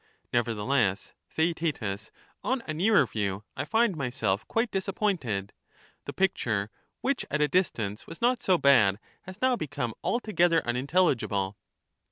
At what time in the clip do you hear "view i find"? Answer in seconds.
3.05-3.95